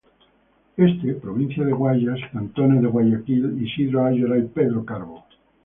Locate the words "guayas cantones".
1.75-2.81